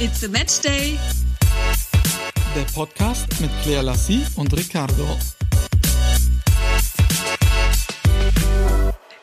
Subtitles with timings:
[0.00, 0.96] It's a Match Day.
[2.54, 5.18] Der Podcast mit Claire Lassie und Ricardo.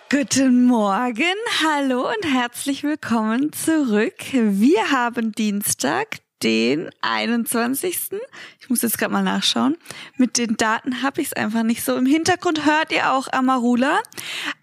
[0.09, 4.15] Guten Morgen, hallo und herzlich willkommen zurück.
[4.33, 8.11] Wir haben Dienstag, den 21.
[8.59, 9.77] Ich muss jetzt gerade mal nachschauen.
[10.17, 11.95] Mit den Daten habe ich es einfach nicht so.
[11.95, 14.01] Im Hintergrund hört ihr auch Amarula,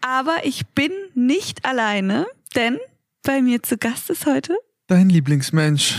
[0.02, 2.79] aber ich bin nicht alleine, denn
[3.23, 5.95] bei mir zu Gast ist heute Dein Lieblingsmensch.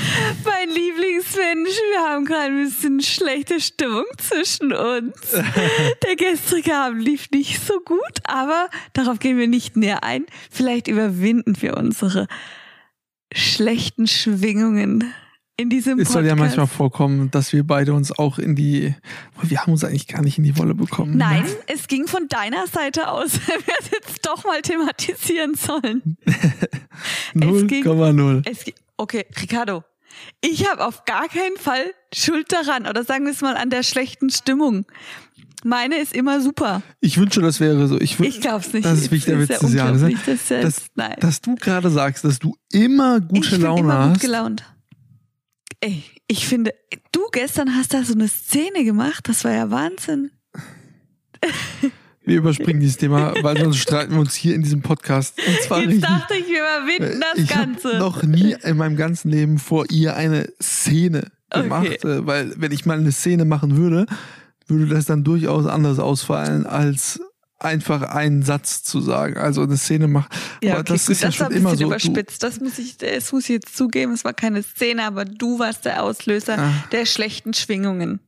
[0.45, 1.69] mein Lieblingsmensch.
[1.91, 5.15] Wir haben gerade ein bisschen schlechte Stimmung zwischen uns.
[5.31, 10.25] Der gestrige Abend lief nicht so gut, aber darauf gehen wir nicht näher ein.
[10.51, 12.27] Vielleicht überwinden wir unsere
[13.33, 15.13] schlechten Schwingungen
[15.55, 16.13] in diesem Es Podcast.
[16.13, 18.95] soll ja manchmal vorkommen, dass wir beide uns auch in die.
[19.41, 21.15] Wir haben uns eigentlich gar nicht in die Wolle bekommen.
[21.17, 21.49] Nein, Ne?
[21.67, 23.33] es ging von deiner Seite aus.
[23.47, 26.17] Wir hätten jetzt doch mal thematisieren sollen.
[26.25, 28.49] es ging- 0,0.
[28.49, 29.83] Es, ge- okay, Ricardo,
[30.41, 33.83] ich habe auf gar keinen Fall Schuld daran oder sagen wir es mal an der
[33.83, 34.85] schlechten Stimmung.
[35.65, 36.81] Meine ist immer super.
[36.99, 37.97] Ich wünsche, das wäre so.
[37.99, 38.85] Ich, Ich glaub's nicht.
[38.85, 40.01] Das ist wirklich der Das Witz ist des ja Jahres.
[40.01, 40.61] ne?
[40.61, 44.21] dass, dass du gerade sagst, dass du immer gute ich bin Laune immer gut hast.
[44.21, 44.63] gelaunt.
[45.83, 46.73] Ey, ich finde,
[47.11, 50.31] du gestern hast da so eine Szene gemacht, das war ja Wahnsinn.
[52.23, 55.37] Wir überspringen dieses Thema, weil sonst streiten wir uns hier in diesem Podcast.
[55.45, 56.03] Und zwar Jetzt richtig.
[56.05, 57.97] dachte ich, wir überwinden das ich habe Ganze.
[57.97, 62.07] noch nie in meinem ganzen Leben vor ihr eine Szene gemacht, Okay.
[62.07, 64.05] äh, weil wenn ich mal eine Szene machen würde,
[64.67, 67.19] würde das dann durchaus anders ausfallen, als
[67.63, 69.37] einfach einen Satz zu sagen.
[69.37, 70.29] Also eine Szene machen.
[70.63, 71.91] Ja, okay, das gut, ist ja das war schon ein immer bisschen so.
[71.93, 72.43] Überspitzt.
[72.43, 74.13] Das muss ich, das muss ich jetzt zugeben.
[74.13, 76.71] Es war keine Szene, aber du warst der Auslöser Ah.
[76.91, 78.19] der schlechten Schwingungen.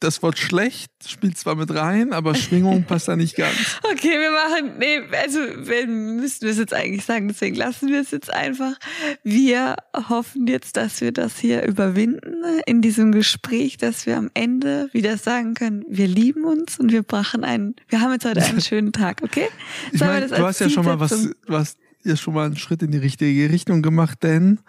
[0.00, 3.56] Das Wort schlecht spielt zwar mit rein, aber Schwingung passt da nicht ganz.
[3.82, 8.10] Okay, wir machen, nee, also wir müssten es jetzt eigentlich sagen, deswegen lassen wir es
[8.10, 8.74] jetzt einfach.
[9.22, 9.76] Wir
[10.08, 15.16] hoffen jetzt, dass wir das hier überwinden in diesem Gespräch, dass wir am Ende wieder
[15.16, 18.92] sagen können, wir lieben uns und wir brachen einen, wir haben jetzt heute einen schönen
[18.92, 19.48] Tag, okay?
[19.92, 22.82] Ich wir das du hast ja schon mal was, hast ja schon mal einen Schritt
[22.82, 24.60] in die richtige Richtung gemacht, denn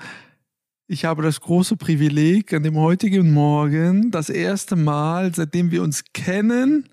[0.88, 6.06] ich habe das große Privileg, an dem heutigen Morgen das erste Mal, seitdem wir uns
[6.14, 6.88] kennen,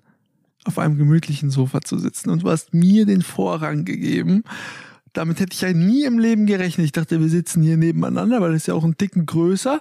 [0.65, 2.29] auf einem gemütlichen Sofa zu sitzen.
[2.29, 4.43] Und du hast mir den Vorrang gegeben.
[5.13, 6.85] Damit hätte ich ja nie im Leben gerechnet.
[6.85, 9.79] Ich dachte, wir sitzen hier nebeneinander, weil ist ja auch ein Ticken größer.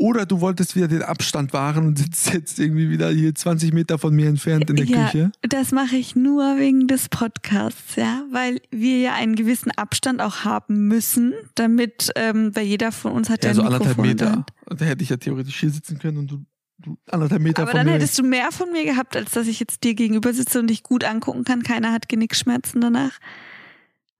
[0.00, 3.98] Oder du wolltest wieder den Abstand wahren und sitzt jetzt irgendwie wieder hier 20 Meter
[3.98, 5.30] von mir entfernt in der ja, Küche.
[5.42, 10.42] das mache ich nur wegen des Podcasts, ja, weil wir ja einen gewissen Abstand auch
[10.42, 14.46] haben müssen, damit, ähm, weil jeder von uns hat ja, Ja, so anderthalb Meter.
[14.66, 16.44] Da hätte ich ja theoretisch hier sitzen können und du,
[16.78, 17.92] du anderthalb Meter Aber von dann mir.
[17.92, 20.82] hättest du mehr von mir gehabt, als dass ich jetzt dir gegenüber sitze und dich
[20.82, 21.62] gut angucken kann.
[21.62, 23.18] Keiner hat Genickschmerzen danach.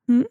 [0.09, 0.27] Hm?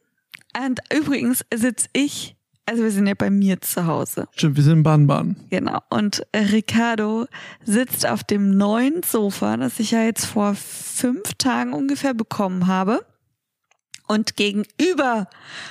[0.56, 2.36] Und übrigens sitze ich,
[2.70, 5.48] also wir sind ja bei mir zu Hause, Stimmt, wir sind in Baden-Baden.
[5.50, 5.80] genau.
[5.90, 7.26] Und Ricardo
[7.64, 13.06] sitzt auf dem neuen Sofa, das ich ja jetzt vor fünf Tagen ungefähr bekommen habe.
[14.08, 15.30] Und gegenüber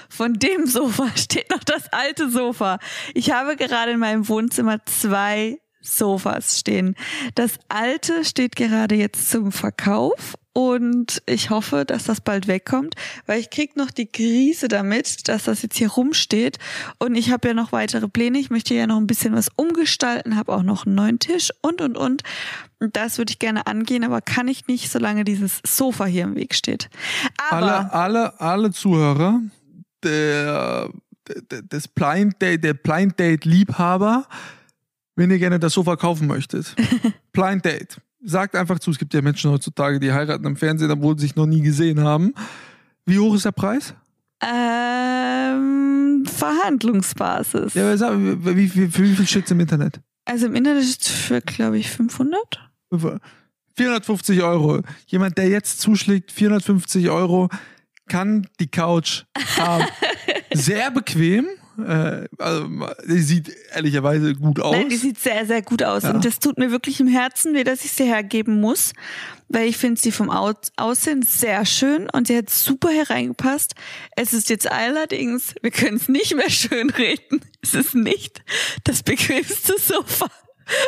[0.09, 2.79] von dem Sofa steht noch das alte Sofa.
[3.15, 6.95] Ich habe gerade in meinem Wohnzimmer zwei Sofas stehen.
[7.35, 12.95] Das alte steht gerade jetzt zum Verkauf und ich hoffe, dass das bald wegkommt,
[13.27, 16.59] weil ich krieg noch die Krise damit, dass das jetzt hier rumsteht
[16.99, 18.39] und ich habe ja noch weitere Pläne.
[18.39, 21.81] Ich möchte ja noch ein bisschen was umgestalten, habe auch noch einen neuen Tisch und
[21.81, 22.23] und und.
[22.81, 26.35] Und das würde ich gerne angehen, aber kann ich nicht, solange dieses Sofa hier im
[26.37, 26.89] Weg steht.
[27.51, 29.41] Aber Alle, alle, alle Zuhörer
[30.03, 30.91] der,
[31.51, 34.27] der, des Blind Date, der Blind Date Liebhaber,
[35.17, 36.75] wenn ihr gerne das Sofa kaufen möchtet.
[37.33, 38.01] Blind Date.
[38.23, 41.37] Sagt einfach zu, es gibt ja Menschen heutzutage, die heiraten im Fernsehen, obwohl sie sich
[41.37, 42.35] noch nie gesehen haben.
[43.07, 43.95] Wie hoch ist der Preis?
[44.41, 47.75] ähm, Verhandlungsbasis.
[47.75, 50.01] Ja, aber sag, wie, wie, für wie viel steht im Internet?
[50.25, 52.39] Also im Internet ist es für, glaube ich, 500.
[53.77, 54.83] 450 Euro.
[55.07, 57.49] Jemand, der jetzt zuschlägt, 450 Euro,
[58.09, 59.25] kann die Couch
[59.57, 59.85] haben.
[60.53, 61.47] Sehr bequem.
[61.79, 62.69] Äh, also,
[63.09, 64.75] die sieht ehrlicherweise gut aus.
[64.75, 66.03] Nein, die sieht sehr, sehr gut aus.
[66.03, 66.11] Ja.
[66.11, 68.93] Und das tut mir wirklich im Herzen weh, dass ich sie hergeben muss,
[69.49, 73.75] weil ich finde sie vom Au- Aussehen sehr schön und sie hat super hereingepasst.
[74.17, 77.41] Es ist jetzt allerdings, wir können es nicht mehr schön reden.
[77.63, 78.43] Es ist nicht
[78.85, 80.27] das bequemste Sofa.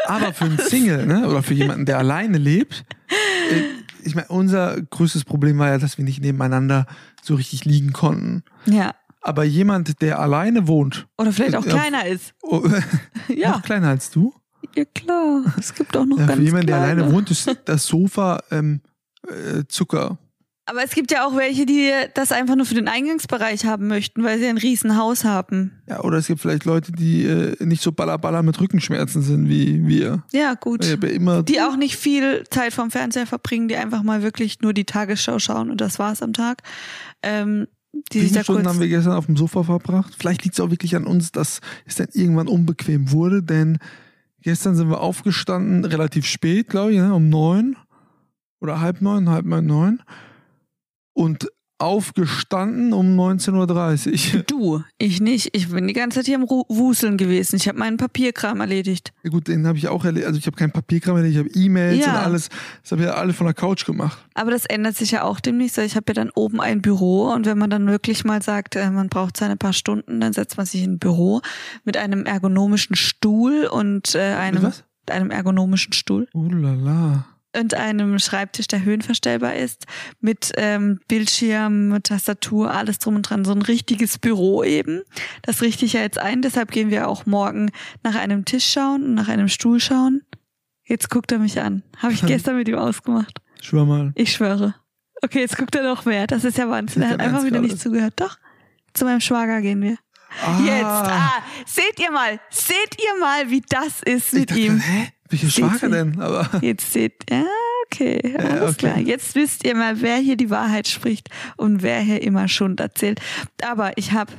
[0.06, 3.62] Aber für einen Single, ne, oder für jemanden, der alleine lebt, äh,
[4.02, 6.86] ich meine, unser größtes Problem war ja, dass wir nicht nebeneinander
[7.22, 8.42] so richtig liegen konnten.
[8.66, 8.94] Ja.
[9.22, 11.72] Aber jemand, der alleine wohnt, Oder vielleicht auch Ja.
[11.72, 12.32] kleiner ist.
[12.42, 12.62] oh,
[13.28, 14.32] Ja, noch kleiner als du,
[14.74, 15.44] ja klar.
[15.58, 18.80] Es gibt auch noch ja, ganz für jemanden, der alleine wohnt, ist das Sofa ähm,
[19.28, 20.18] äh, Zucker.
[20.66, 24.22] Aber es gibt ja auch welche, die das einfach nur für den Eingangsbereich haben möchten,
[24.22, 25.82] weil sie ein Riesenhaus haben.
[25.88, 29.84] Ja, oder es gibt vielleicht Leute, die äh, nicht so ballerballer mit Rückenschmerzen sind wie
[29.88, 30.22] wir.
[30.32, 30.84] Ja, gut.
[30.84, 34.72] Ja immer Die auch nicht viel Zeit vorm Fernseher verbringen, die einfach mal wirklich nur
[34.72, 36.62] die Tagesschau schauen und das war's am Tag.
[37.24, 37.66] Ähm,
[38.12, 40.14] die Sieben da Stunden haben wir gestern auf dem Sofa verbracht.
[40.18, 43.78] Vielleicht liegt es auch wirklich an uns, dass es dann irgendwann unbequem wurde, denn
[44.42, 47.76] gestern sind wir aufgestanden, relativ spät, glaube ich, ne, um neun
[48.60, 50.02] oder halb neun, halb neun, neun.
[51.12, 51.48] Und
[51.80, 54.42] aufgestanden um 19.30 Uhr.
[54.46, 55.50] Du, ich nicht.
[55.56, 57.56] Ich bin die ganze Zeit hier am Ru Wuseln gewesen.
[57.56, 59.12] Ich habe meinen Papierkram erledigt.
[59.22, 60.26] Ja gut, den habe ich auch erledigt.
[60.26, 62.10] Also ich habe kein Papierkram erledigt, ich habe E-Mails Ja.
[62.12, 62.48] und alles.
[62.82, 64.18] Das habe ich ja alle von der Couch gemacht.
[64.34, 65.78] Aber das ändert sich ja auch demnächst.
[65.78, 68.90] Ich habe ja dann oben ein Büro und wenn man dann wirklich mal sagt, äh,
[68.90, 71.40] man braucht seine paar Stunden, dann setzt man sich in ein Büro
[71.84, 74.84] mit einem ergonomischen Stuhl und äh, einem, was?
[75.10, 77.26] einem ergonomischen Stuhl Oh la la.
[77.56, 79.86] Und einem Schreibtisch, der höhenverstellbar ist,
[80.20, 83.44] mit ähm, Bildschirm, mit Tastatur, alles drum und dran.
[83.44, 85.02] So ein richtiges Büro eben.
[85.42, 86.42] Das richte ich ja jetzt ein.
[86.42, 87.70] Deshalb gehen wir auch morgen
[88.02, 90.22] nach einem Tisch schauen und nach einem Stuhl schauen.
[90.84, 91.82] Jetzt guckt er mich an.
[91.98, 93.40] Habe ich gestern mit ihm ausgemacht.
[93.60, 94.12] Schwör mal.
[94.14, 94.74] Ich schwöre.
[95.22, 96.26] Okay, jetzt guckt er noch mehr.
[96.26, 97.02] Das ist ja Wahnsinn.
[97.02, 98.14] Er hat einfach wieder nicht zugehört.
[98.16, 98.38] Doch.
[98.94, 99.96] Zu meinem Schwager gehen wir.
[100.42, 100.84] Ah, Jetzt.
[100.84, 102.40] Ah, seht ihr mal.
[102.50, 104.78] Seht ihr mal, wie das ist mit dachte, ihm.
[104.78, 105.08] hä?
[105.30, 106.04] Welche Seht Schwager ihr?
[106.04, 106.20] denn?
[106.20, 107.44] Aber Jetzt seht, ja,
[107.86, 108.74] okay, alles okay.
[108.78, 108.98] klar.
[108.98, 113.20] Jetzt wisst ihr mal, wer hier die Wahrheit spricht und wer hier immer Schund erzählt.
[113.62, 114.32] Aber ich habe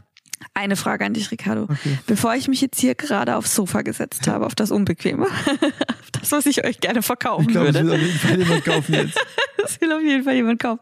[0.54, 1.64] eine Frage an dich, Ricardo.
[1.64, 2.00] Okay.
[2.08, 6.32] Bevor ich mich jetzt hier gerade aufs Sofa gesetzt habe, auf das Unbequeme, auf das,
[6.32, 7.88] was ich euch gerne ich verkaufen glaube, es würde.
[7.90, 9.20] wird auf jeden Fall jemand kaufen jetzt.
[9.58, 10.82] Das will auf jeden Fall jemand kaufen.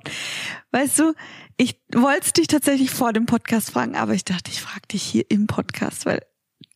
[0.71, 1.13] Weißt du,
[1.57, 5.25] ich wollte dich tatsächlich vor dem Podcast fragen, aber ich dachte, ich frage dich hier
[5.29, 6.21] im Podcast, weil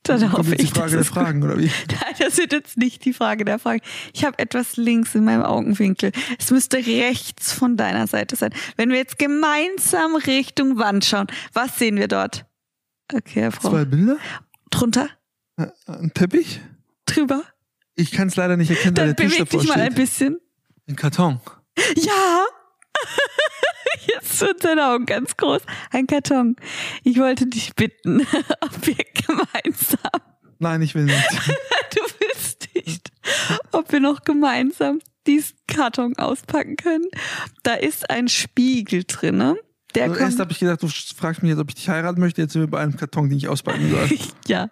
[0.04, 1.66] dann hoffe jetzt die ich, Frage der Fragen, oder wie?
[1.90, 3.82] Nein, das wird jetzt nicht die Frage der Frage.
[4.14, 6.12] Ich habe etwas links in meinem Augenwinkel.
[6.38, 8.54] Es müsste rechts von deiner Seite sein.
[8.76, 12.46] Wenn wir jetzt gemeinsam Richtung Wand schauen, was sehen wir dort?
[13.14, 13.70] Okay, Herr Frau.
[13.70, 14.18] Zwei Bilder?
[14.70, 15.10] Drunter?
[15.58, 16.62] Äh, Ein Teppich?
[17.06, 17.44] Drüber?
[17.96, 19.94] Ich kann es leider nicht erkennen, weil Dann der Tisch beweg davor dich mal ein
[19.94, 20.38] bisschen.
[20.88, 21.40] Ein Karton.
[21.96, 22.46] Ja!
[24.06, 25.62] Jetzt wird seine Augen ganz groß.
[25.92, 26.56] Ein Karton.
[27.04, 28.22] Ich wollte dich bitten,
[28.62, 30.22] ob wir gemeinsam,
[30.63, 31.30] Nein, ich will nicht.
[31.95, 33.12] du willst nicht,
[33.72, 37.07] ob wir noch gemeinsam diesen Karton auspacken können.
[37.63, 39.57] Da ist ein Spiegel drinne.
[39.95, 42.42] Der Also erst habe ich gedacht, du fragst mich jetzt, ob ich dich heiraten möchte.
[42.42, 44.18] Jetzt sind wir bei einem Karton, den ich auspacken soll.
[44.48, 44.69] ja,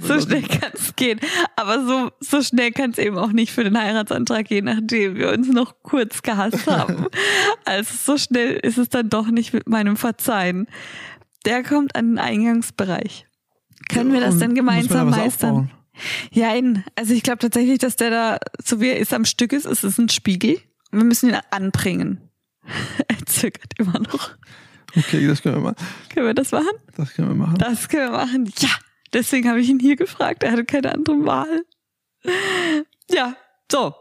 [0.00, 1.20] so schnell kann es gehen.
[1.56, 5.30] Aber so, so schnell kann es eben auch nicht für den Heiratsantrag gehen, nachdem wir
[5.30, 7.06] uns noch kurz gehasst haben.
[7.64, 10.66] Also so schnell ist es dann doch nicht mit meinem Verzeihen.
[11.46, 13.26] Der kommt an den Eingangsbereich.
[13.88, 15.70] Können wir das denn gemeinsam da meistern?
[16.32, 16.52] Ja,
[16.96, 19.84] also ich glaube tatsächlich, dass der da, so wie er ist am Stück ist, es
[19.84, 20.58] ist ein Spiegel.
[20.90, 22.20] Und wir müssen ihn anbringen.
[23.08, 24.30] er zögert immer noch.
[24.96, 25.76] Okay, das können wir machen.
[26.12, 26.76] Können wir das machen?
[26.96, 27.58] Das können wir machen.
[27.58, 28.52] Das können wir machen.
[28.58, 28.70] Ja,
[29.12, 30.42] deswegen habe ich ihn hier gefragt.
[30.42, 31.64] Er hatte keine andere Wahl.
[33.10, 33.36] Ja,
[33.70, 33.94] so.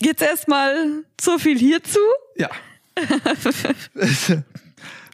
[0.00, 1.98] Jetzt erstmal so viel hierzu.
[2.36, 2.48] Ja.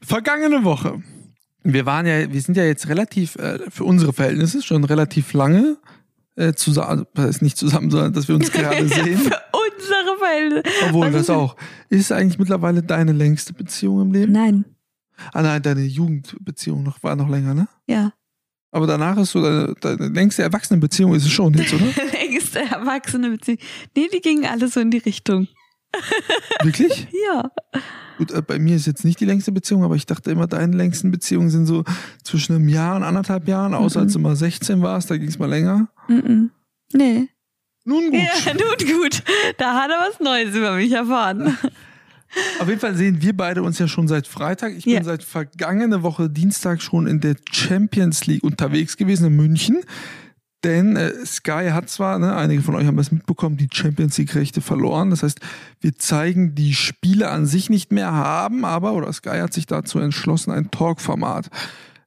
[0.02, 1.02] Vergangene Woche.
[1.62, 5.78] Wir waren ja, wir sind ja jetzt relativ, äh, für unsere Verhältnisse schon relativ lange
[6.37, 9.19] äh, zusammen, also das heißt nicht zusammen, sondern dass wir uns gerade sehen.
[9.19, 9.40] Für
[10.24, 10.64] Verhältnisse.
[10.88, 11.56] Obwohl, das auch.
[11.88, 14.32] Ist eigentlich mittlerweile deine längste Beziehung im Leben?
[14.32, 14.64] Nein.
[15.32, 17.69] Ah nein, deine Jugendbeziehung noch, war noch länger, ne?
[17.86, 18.12] Ja.
[18.72, 21.84] Aber danach ist so deine, deine längste Erwachsenenbeziehung ist es schon jetzt, oder?
[22.12, 23.58] Längste erwachsene Beziehung.
[23.96, 25.46] Nee, die gingen alle so in die Richtung.
[26.62, 27.06] Wirklich?
[27.28, 27.50] Ja.
[28.19, 30.76] Gut, äh, bei mir ist jetzt nicht die längste Beziehung, aber ich dachte immer, deine
[30.76, 31.84] längsten Beziehungen sind so
[32.24, 34.04] zwischen einem Jahr und anderthalb Jahren, außer Mhm.
[34.06, 35.88] als du mal 16 warst, da ging es mal länger.
[36.08, 36.50] Mm-mm.
[36.93, 37.28] Nee.
[37.84, 38.20] Nun gut.
[38.20, 39.22] Ja, nun gut.
[39.58, 41.56] Da hat er was Neues über mich erfahren.
[42.58, 44.72] Auf jeden Fall sehen wir beide uns ja schon seit Freitag.
[44.76, 44.96] Ich Ja.
[44.98, 49.81] bin seit vergangene Woche Dienstag schon in der Champions League unterwegs gewesen in München.
[50.64, 54.62] Denn äh, Sky hat zwar, ne, einige von euch haben das mitbekommen, die Champions League-Rechte
[54.62, 55.10] verloren.
[55.10, 55.41] Das heißt,
[55.82, 59.98] wir zeigen die Spiele an sich nicht mehr, haben aber, oder Sky hat sich dazu
[59.98, 61.50] entschlossen, ein Talk-Format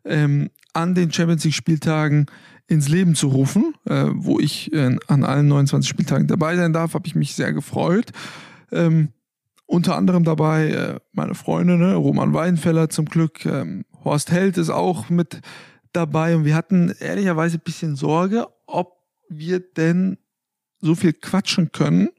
[0.06, 2.26] ähm, an den Champions League-Spieltagen
[2.68, 6.94] ins Leben zu rufen, äh, wo ich äh, an allen 29 Spieltagen dabei sein darf,
[6.94, 8.12] habe ich mich sehr gefreut.
[8.72, 9.10] Ähm,
[9.66, 11.96] unter anderem dabei äh, meine Freunde, ne?
[11.96, 15.42] Roman Weidenfeller zum Glück, ähm, Horst Held ist auch mit
[15.92, 18.98] dabei und wir hatten ehrlicherweise ein bisschen Sorge, ob
[19.30, 20.18] wir denn
[20.80, 22.10] so viel quatschen können,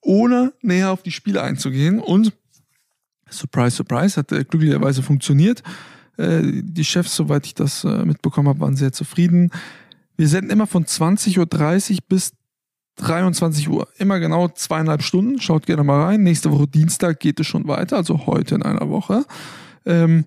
[0.00, 2.32] ohne näher auf die Spiele einzugehen und
[3.30, 5.62] Surprise, Surprise, hat äh, glücklicherweise funktioniert.
[6.16, 9.50] Äh, die Chefs, soweit ich das äh, mitbekommen habe, waren sehr zufrieden.
[10.16, 12.32] Wir senden immer von 20.30 Uhr bis
[12.96, 13.88] 23 Uhr.
[13.98, 15.40] Immer genau zweieinhalb Stunden.
[15.40, 16.22] Schaut gerne mal rein.
[16.22, 19.24] Nächste Woche Dienstag geht es schon weiter, also heute in einer Woche.
[19.86, 20.26] Ähm,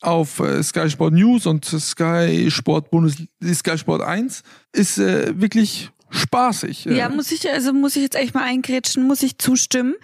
[0.00, 3.22] auf äh, Sky Sport News und Sky Sport Bundes
[3.54, 4.42] Sky Sport 1
[4.72, 6.84] ist äh, wirklich spaßig.
[6.86, 9.94] Ja, muss ich, also muss ich jetzt echt mal eingrätschen, muss ich zustimmen.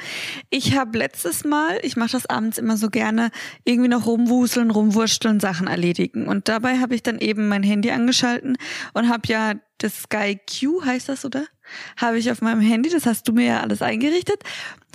[0.50, 3.31] Ich habe letztes Mal, ich mache das abends immer so gerne,
[3.64, 6.26] irgendwie noch rumwuseln, rumwursteln, Sachen erledigen.
[6.26, 8.57] Und dabei habe ich dann eben mein Handy angeschalten
[8.93, 11.47] und habe ja das Sky Q, heißt das, oder?
[11.96, 14.42] Habe ich auf meinem Handy, das hast du mir ja alles eingerichtet,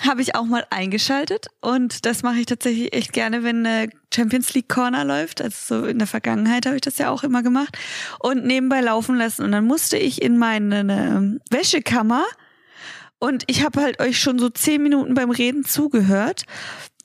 [0.06, 1.48] habe ich auch mal eingeschaltet.
[1.62, 5.42] Und das mache ich tatsächlich echt gerne, wenn eine Champions League Corner läuft.
[5.42, 7.78] Also so in der Vergangenheit habe ich das ja auch immer gemacht.
[8.20, 9.44] Und nebenbei laufen lassen.
[9.44, 12.24] Und dann musste ich in meine ähm, Wäschekammer.
[13.20, 16.44] Und ich habe halt euch schon so zehn Minuten beim Reden zugehört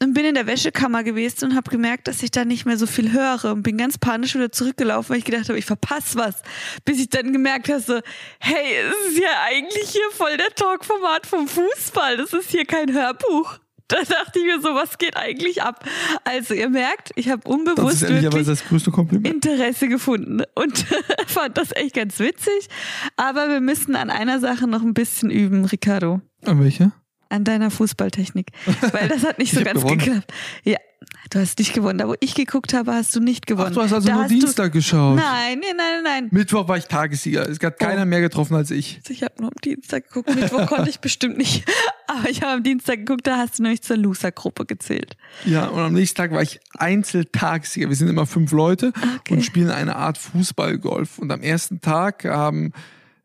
[0.03, 2.87] und bin in der Wäschekammer gewesen und habe gemerkt, dass ich da nicht mehr so
[2.87, 6.43] viel höre und bin ganz panisch wieder zurückgelaufen, weil ich gedacht habe, ich verpasse was.
[6.85, 8.01] Bis ich dann gemerkt habe, so,
[8.39, 12.17] hey, es ist ja eigentlich hier voll der Talkformat vom Fußball.
[12.17, 13.59] Das ist hier kein Hörbuch.
[13.89, 15.85] Da dachte ich mir so, was geht eigentlich ab?
[16.23, 19.27] Also ihr merkt, ich habe unbewusst wirklich das größte Kompliment.
[19.27, 20.87] Interesse gefunden und
[21.27, 22.69] fand das echt ganz witzig.
[23.17, 26.21] Aber wir müssen an einer Sache noch ein bisschen üben, Ricardo.
[26.47, 26.93] An welche?
[27.31, 28.49] An deiner Fußballtechnik.
[28.93, 29.99] Weil das hat nicht so ganz gewonnen.
[29.99, 30.33] geklappt.
[30.65, 30.77] Ja,
[31.31, 31.99] du hast nicht gewonnen.
[31.99, 33.69] Da wo ich geguckt habe, hast du nicht gewonnen.
[33.71, 35.17] Ach, du hast also da nur hast Dienstag geschaut.
[35.19, 36.29] Du, nein, nein, nein, nein.
[36.33, 37.49] Mittwoch war ich Tagessieger.
[37.49, 38.07] Es hat keiner Oh.
[38.07, 38.97] mehr getroffen als ich.
[38.99, 40.35] Also Ich habe nur am Dienstag geguckt.
[40.35, 41.65] Mittwoch konnte ich bestimmt nicht.
[42.09, 45.17] Aber ich habe am Dienstag geguckt, da hast du nämlich zur Loser-Gruppe gezählt.
[45.45, 47.89] Ja, und am nächsten Tag war ich Einzeltagssieger.
[47.89, 49.35] Wir sind immer fünf Leute Okay.
[49.35, 51.19] und spielen eine Art Fußballgolf.
[51.19, 52.73] Und am ersten Tag haben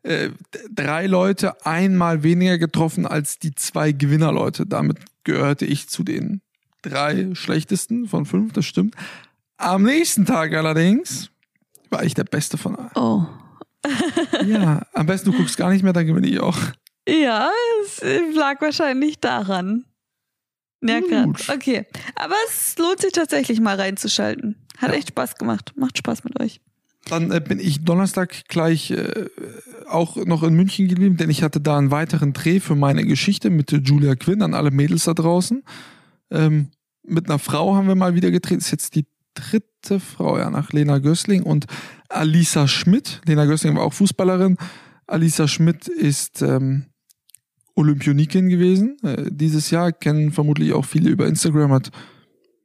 [0.06, 0.30] äh,
[0.70, 4.66] drei Leute einmal weniger getroffen als die zwei Gewinnerleute.
[4.66, 6.40] Damit gehörte ich zu den
[6.82, 8.94] drei schlechtesten von fünf, das stimmt.
[9.56, 11.30] Am nächsten Tag allerdings
[11.90, 12.90] war ich der Beste von allen.
[12.94, 13.26] Oh.
[14.46, 16.58] Ja, am besten du guckst gar nicht mehr, dann gewinne ich auch.
[17.08, 17.48] Ja,
[17.84, 18.02] es
[18.34, 19.84] lag wahrscheinlich daran.
[20.82, 21.48] Ja, Gut.
[21.48, 21.86] Okay.
[22.16, 24.56] Aber es lohnt sich tatsächlich mal reinzuschalten.
[24.78, 24.96] Hat Ja.
[24.96, 25.72] echt Spaß gemacht.
[25.76, 26.60] Macht Spaß mit euch.
[27.06, 29.26] Dann äh, bin ich Donnerstag gleich äh,
[29.88, 33.50] auch noch in München geblieben, denn ich hatte da einen weiteren Dreh für meine Geschichte
[33.50, 35.62] mit Julia Quinn an alle Mädels da draußen.
[36.30, 36.70] Ähm,
[37.04, 38.58] mit einer Frau haben wir mal wieder gedreht.
[38.58, 41.66] Ist jetzt die dritte Frau, ja, nach Lena Gößling und
[42.08, 43.20] Alisa Schmidt.
[43.26, 44.56] Lena Gößling war auch Fußballerin.
[45.06, 46.86] Alisa Schmidt ist ähm,
[47.76, 48.96] Olympionikin gewesen.
[49.04, 51.90] Äh, dieses Jahr kennen vermutlich auch viele über Instagram, hat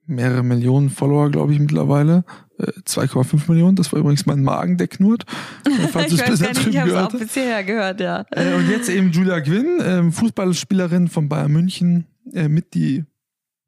[0.07, 2.23] mehrere Millionen Follower, glaube ich, mittlerweile.
[2.61, 3.75] Äh, 2,5 Millionen.
[3.75, 5.25] Das war übrigens mein Magen, der knurrt.
[5.65, 7.19] Äh, Falls ich weiß bisher gar nicht, ich habe es auch hast.
[7.19, 8.25] bis hierher gehört, ja.
[8.31, 13.05] Äh, und jetzt eben Julia Quinn, ähm, Fußballspielerin von Bayern München, äh, mit die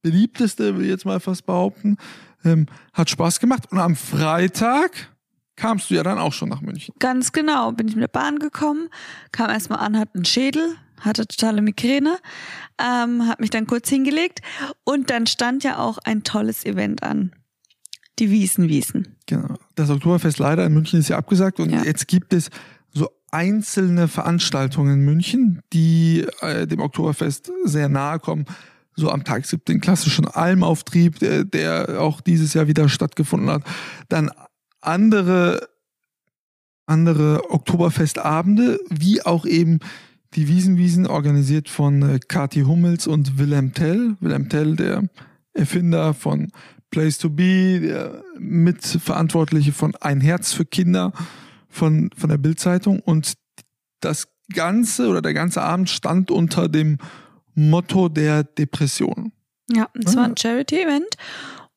[0.02, 1.98] beliebteste, will ich jetzt mal fast behaupten.
[2.44, 3.72] Ähm, hat Spaß gemacht.
[3.72, 4.92] Und am Freitag
[5.56, 6.94] kamst du ja dann auch schon nach München.
[7.00, 7.72] Ganz genau.
[7.72, 8.90] Bin ich mit der Bahn gekommen,
[9.32, 12.18] kam erstmal an, hatte einen Schädel, hatte totale Migräne,
[12.80, 14.42] ähm, hab mich dann kurz hingelegt
[14.84, 17.32] und dann stand ja auch ein tolles Event an.
[18.20, 19.16] Die Wiesenwiesen.
[19.26, 19.56] Genau.
[19.76, 21.84] Das Oktoberfest leider in München ist ja abgesagt und Ja.
[21.84, 22.50] jetzt gibt es
[22.92, 28.46] so einzelne Veranstaltungen in München, die äh, dem Oktoberfest sehr nahe kommen.
[28.96, 33.64] So am Tag 7 den klassischen Almauftrieb, der, der auch dieses Jahr wieder stattgefunden hat.
[34.10, 34.30] Dann
[34.82, 35.68] andere,
[36.86, 39.80] andere Oktoberfestabende, wie auch eben
[40.36, 44.16] die Wiesenwiesen, organisiert von äh, Kati Hummels und Wilhelm Tell.
[44.20, 45.04] Wilhelm Tell, der
[45.54, 46.52] Erfinder von
[46.94, 51.12] Place to Be, der Mitverantwortliche von Ein Herz für Kinder
[51.68, 53.00] von, von der Bildzeitung.
[53.00, 53.34] Und
[54.00, 57.00] das Ganze oder der ganze Abend stand unter dem
[57.56, 59.32] Motto der Depression.
[59.72, 60.28] Ja, es war Ah.
[60.28, 61.16] ein Charity-Event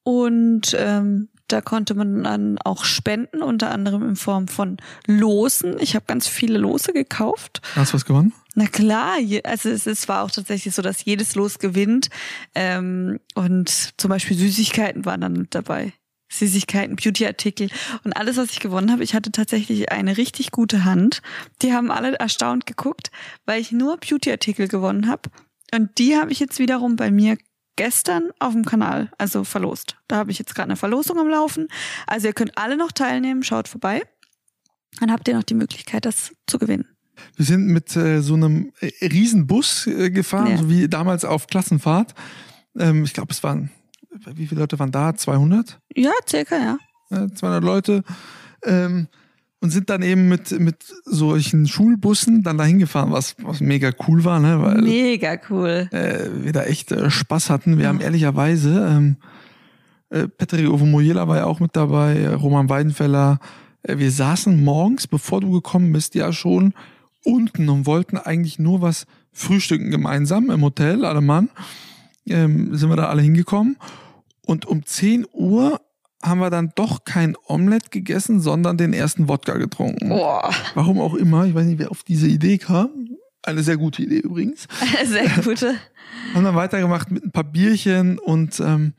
[0.02, 5.76] und ähm, da konnte man dann auch spenden, unter anderem in Form von Losen.
[5.80, 7.62] Ich habe ganz viele Lose gekauft.
[7.76, 8.32] Hast du was gewonnen?
[8.58, 12.08] Na klar, also es, es war auch tatsächlich so, dass jedes Los gewinnt.
[12.54, 15.92] Ähm, und zum Beispiel Süßigkeiten waren dann mit dabei.
[16.32, 17.68] Süßigkeiten, Beautyartikel
[18.02, 19.04] und alles, was ich gewonnen habe.
[19.04, 21.20] Ich hatte tatsächlich eine richtig gute Hand.
[21.60, 23.10] Die haben alle erstaunt geguckt,
[23.44, 25.28] weil ich nur Beautyartikel gewonnen habe.
[25.74, 27.36] Und die habe ich jetzt wiederum bei mir
[27.76, 29.96] gestern auf dem Kanal, also verlost.
[30.08, 31.68] Da habe ich jetzt gerade eine Verlosung am Laufen.
[32.06, 34.02] Also ihr könnt alle noch teilnehmen, schaut vorbei.
[34.98, 36.95] Dann habt ihr noch die Möglichkeit, das zu gewinnen.
[37.36, 40.56] Wir sind mit äh, so einem äh, Riesenbus äh, gefahren, Ja.
[40.58, 42.14] so wie damals auf Klassenfahrt.
[42.78, 43.70] Ähm, ich glaube, es waren,
[44.34, 45.14] wie viele Leute waren da?
[45.14, 45.78] 200?
[45.94, 46.56] Ja, circa,
[47.10, 47.24] ja.
[47.24, 48.02] äh, 200 Leute.
[48.64, 49.08] Ähm,
[49.60, 54.22] und sind dann eben mit, mit solchen Schulbussen dann dahin gefahren, was, was mega cool
[54.24, 54.60] war, ne?
[54.62, 55.88] weil Mega cool.
[55.92, 57.78] äh, wir da echt äh, Spaß hatten.
[57.78, 59.16] Wir haben ehrlicherweise, ähm,
[60.10, 63.38] äh, Petri Ovomoyela war ja auch mit dabei, Roman Weidenfeller.
[63.82, 66.74] Wir saßen morgens, bevor du gekommen bist, ja schon
[67.26, 71.50] unten und wollten eigentlich nur was frühstücken gemeinsam im Hotel, alle Mann.
[72.28, 73.76] Ähm, sind wir da alle hingekommen.
[74.44, 75.80] Und um 10 Uhr
[76.22, 80.08] haben wir dann doch kein Omelett gegessen, sondern den ersten Wodka getrunken.
[80.08, 82.90] Boah, Warum auch immer, ich weiß nicht, wer auf diese Idee kam.
[83.42, 84.66] Eine sehr gute Idee übrigens.
[85.04, 85.74] sehr gute.
[86.34, 88.94] Haben dann weitergemacht mit ein paar Bierchen und ähm,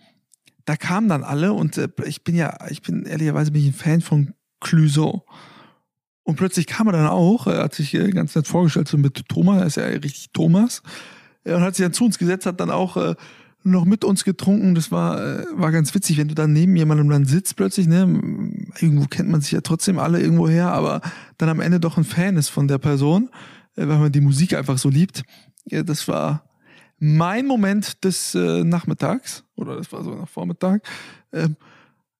[0.66, 3.74] da kamen dann alle und äh, ich bin ja, ich bin ehrlicherweise bin ich ein
[3.74, 5.26] Fan von Clouseau.
[6.28, 9.30] Und plötzlich kam er dann auch, er hat sich äh, ganz nett vorgestellt, so mit
[9.30, 10.84] Thomas, er ist ja richtig Thomas.
[11.46, 13.16] Und hat sich dann zu uns gesetzt, hat dann auch äh,
[13.64, 14.76] noch mit uns getrunken.
[14.76, 18.02] Das war, äh, war ganz witzig, wenn du dann neben jemandem dann sitzt plötzlich, ne?
[18.78, 21.00] Irgendwo kennt man sich ja trotzdem alle irgendwo her, aber
[21.38, 23.30] dann am Ende doch ein Fan ist von der Person,
[23.78, 25.24] weil man die Musik einfach so liebt.
[25.64, 26.44] Ja, das war
[27.00, 30.82] mein Moment des Nachmittags, oder das war so nach Vormittag.
[31.32, 31.56] Ähm,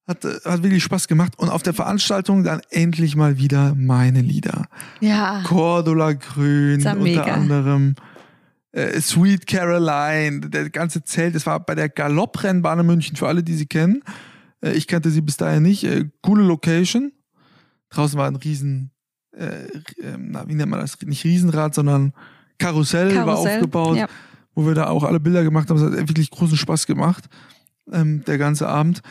[0.08, 1.34] hat, hat wirklich Spaß gemacht.
[1.38, 4.68] Und auf der Veranstaltung dann endlich mal wieder meine Lieder.
[5.02, 5.42] Ja.
[5.44, 7.24] Cordula Grün, unter mega.
[7.24, 7.96] anderem
[8.72, 11.36] äh, Sweet Caroline, der ganze Zelt.
[11.36, 14.04] Das war bei der Galopprennbahn in München, für alle, die sie kennen.
[14.62, 15.84] Äh, ich kannte sie bis dahin nicht.
[15.84, 17.12] Äh, coole Location.
[17.90, 18.92] Draußen war ein riesen,
[19.36, 19.68] äh,
[20.02, 20.98] ähm, na, wie nennt man das?
[21.02, 22.14] Nicht Riesenrad, sondern
[22.58, 24.08] Karussell, war Karussell, aufgebaut, ja.
[24.56, 25.78] wo wir da auch alle Bilder gemacht haben.
[25.78, 27.26] Es hat wirklich großen Spaß gemacht,
[27.92, 29.02] ähm, der ganze Abend.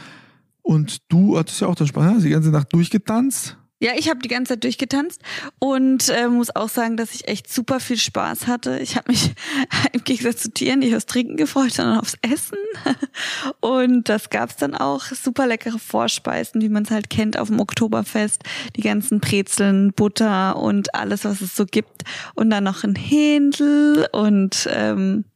[0.67, 3.57] Und du hattest ja auch dann Spaß, hast die ganze Nacht durchgetanzt.
[3.79, 5.21] Ja, ich habe die ganze Zeit durchgetanzt
[5.61, 8.81] und äh, muss auch sagen, dass ich echt super viel Spaß hatte.
[8.81, 9.33] Ich habe mich
[9.93, 12.59] im Gegensatz zu Tieren nicht aufs Trinken gefreut, sondern aufs Essen.
[13.61, 15.05] Und das gab's dann auch.
[15.05, 18.43] Super leckere Vorspeisen, wie man es halt kennt auf dem Oktoberfest.
[18.75, 22.03] Die ganzen Brezeln, Butter und alles, was es so gibt.
[22.35, 25.27] Und dann noch ein Händel und ähm,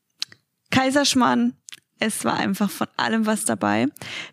[0.71, 1.53] Kaiserschmarrn.
[2.01, 3.87] Es war einfach von allem was dabei.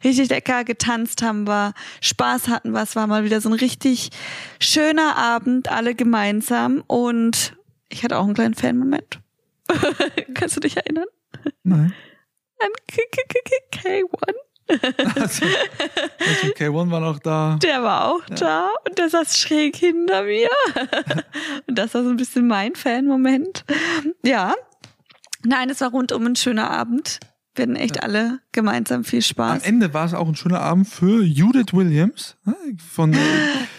[0.03, 2.81] Richtig lecker getanzt haben wir, Spaß hatten wir.
[2.81, 4.09] Es war mal wieder so ein richtig
[4.59, 6.83] schöner Abend, alle gemeinsam.
[6.87, 7.57] Und
[7.89, 9.19] ich hatte auch einen kleinen Fan-Moment.
[10.33, 11.07] Kannst du dich erinnern?
[11.63, 11.93] Nein.
[12.59, 14.47] An K K K K K1.
[15.15, 15.45] Also,
[16.19, 17.57] also K1 war noch da.
[17.61, 20.49] Der war auch da und der saß schräg hinter mir.
[21.67, 23.65] und das war so ein bisschen mein Fan-Moment.
[24.23, 24.53] Ja.
[25.43, 27.19] Nein, es war rundum ein schöner Abend.
[27.57, 29.63] Wir hatten echt alle gemeinsam viel Am Spaß.
[29.63, 33.17] Ende war es auch ein schöner Abend für Judith Williams ne, von äh,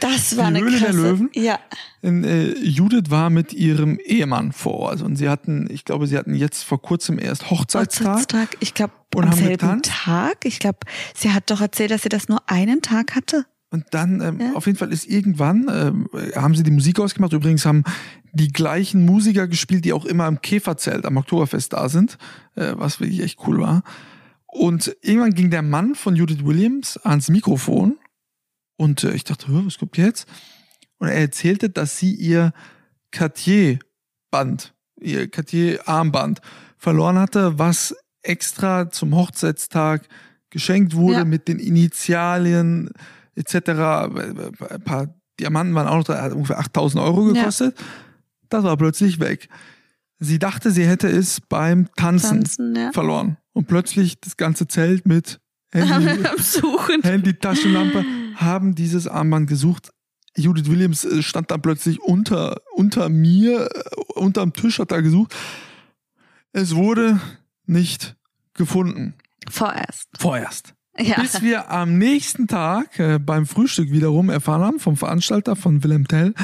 [0.01, 0.93] Das war eine Höhle der.
[0.93, 1.31] Löwen?
[1.35, 1.59] Ja.
[2.03, 6.19] in, äh, Judith war mit ihrem Ehemann vor Ort und sie hatten, ich glaube, sie
[6.19, 8.07] hatten jetzt vor kurzem erst Hochzeitstag.
[8.17, 8.57] Hochzeitstag.
[8.61, 9.91] Ich glaube, Und am selben getanzt?
[9.93, 10.45] Tag.
[10.45, 10.79] Ich glaube,
[11.15, 13.47] sie hat doch erzählt, dass sie das nur einen Tag hatte.
[13.71, 14.53] Und dann, ähm, Ja.
[14.55, 17.33] auf jeden Fall ist irgendwann, ähm, haben sie die Musik ausgemacht.
[17.35, 17.85] Übrigens haben
[18.33, 22.17] die gleichen Musiker gespielt, die auch immer im Käferzelt am Oktoberfest da sind,
[22.55, 23.83] äh, was wirklich echt cool war.
[24.47, 27.99] Und irgendwann ging der Mann von Judith Williams ans Mikrofon
[28.79, 30.27] und äh, ich dachte, "Hä, was kommt jetzt?
[30.99, 32.53] Und er erzählte, dass sie ihr
[33.11, 36.41] Cartier-Band, ihr Cartier-Armband
[36.77, 40.09] verloren hatte, was extra zum Hochzeitstag
[40.51, 41.25] geschenkt wurde Ja.
[41.25, 42.91] mit den Initialien
[43.39, 43.69] etc.
[44.71, 47.35] Ein paar Diamanten waren auch noch da, hat ungefähr 8000 Euro Ja.
[47.35, 47.77] gekostet.
[48.49, 49.49] Das war plötzlich weg.
[50.19, 52.93] Sie dachte, sie hätte es beim Tanzen, Tanzen, ja.
[52.93, 53.37] verloren.
[53.53, 55.41] Und plötzlich das ganze Zelt mit
[55.73, 56.25] Handy.
[57.03, 59.91] Handy, Taschenlampe haben dieses Armband gesucht.
[60.37, 65.35] Judith Williams äh, stand dann plötzlich unter, unter mir, äh, unterm Tisch, hat da gesucht.
[66.53, 67.21] Es wurde
[67.67, 68.17] nicht
[68.55, 69.15] gefunden.
[69.51, 70.09] Vorerst.
[70.19, 70.75] Vorerst.
[71.01, 71.21] Ja.
[71.21, 76.09] Bis wir am nächsten Tag äh, beim Frühstück wiederum erfahren haben vom Veranstalter von Willem
[76.09, 76.35] Tell,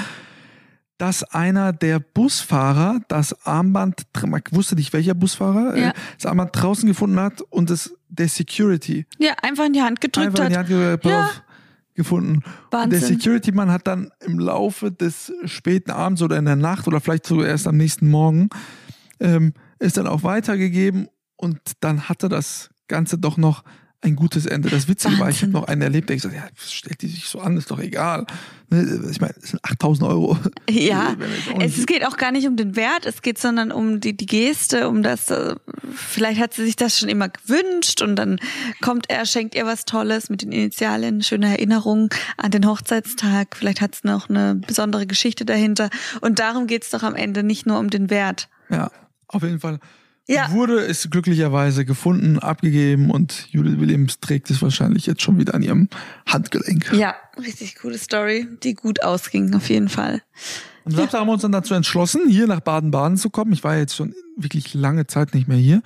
[0.99, 5.89] dass einer der Busfahrer das Armband, man wusste nicht welcher Busfahrer, Ja.
[5.91, 10.01] äh, das Armband draußen gefunden hat und es der Security ja, einfach in die Hand
[10.01, 10.69] gedrückt einfach in die hat.
[10.69, 11.25] Hand ge- pass Ja.
[11.25, 11.43] auf,
[11.95, 12.35] gefunden.
[12.37, 13.01] Und der Wahnsinn.
[13.19, 17.47] Security-Mann hat dann im Laufe des späten Abends oder in der Nacht oder vielleicht sogar
[17.49, 18.51] erst am nächsten Morgen
[19.21, 23.65] ähm, ist dann auch weitergegeben und dann hatte das Ganze doch noch
[24.05, 24.69] ein gutes Ende.
[24.69, 27.25] Das Witzige war, ich habe noch einen erlebt, der gesagt hat, ja, stellt die sich
[27.27, 28.27] so an, ist doch egal.
[28.69, 30.39] Ne, Ich meine, es sind 8000 Euro.
[30.69, 31.17] Ja,
[31.61, 34.89] es geht auch gar nicht um den Wert, es geht sondern um die, die Geste,
[34.89, 35.57] um das, äh,
[35.95, 38.39] vielleicht hat sie sich das schon immer gewünscht und dann
[38.83, 43.81] kommt er, schenkt ihr was Tolles mit den Initialien, schöne Erinnerung an den Hochzeitstag, vielleicht
[43.81, 45.89] hat es noch eine besondere Geschichte dahinter
[46.21, 48.49] und darum geht's doch am Ende nicht nur um den Wert.
[48.69, 48.91] Ja,
[49.29, 49.81] auf jeden Fall.
[50.27, 50.51] Ja.
[50.53, 55.63] Wurde es glücklicherweise gefunden, abgegeben und Judith Williams trägt es wahrscheinlich jetzt schon wieder an
[55.63, 55.89] ihrem
[56.27, 56.93] Handgelenk.
[56.95, 60.23] Ja, richtig coole Story, die gut ausging, auf jeden Fall.
[60.87, 63.53] Am Samstag haben wir uns dann dazu entschlossen, hier nach Baden-Baden zu kommen.
[63.53, 65.83] Ich war jetzt schon wirklich lange Zeit nicht mehr hier,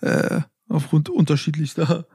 [0.00, 2.06] äh, aufgrund unterschiedlichster